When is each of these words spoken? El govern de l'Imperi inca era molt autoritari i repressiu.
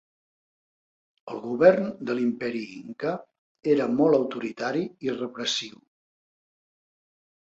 El 1.33 1.41
govern 1.43 1.91
de 2.07 2.15
l'Imperi 2.19 2.63
inca 2.77 3.13
era 3.77 3.87
molt 3.99 4.19
autoritari 4.21 4.83
i 5.09 5.15
repressiu. 5.23 5.81